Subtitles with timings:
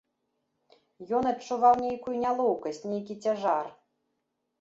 [1.17, 3.65] Ён адчуваў нейкую нялоўкасць, нейкі цяжар.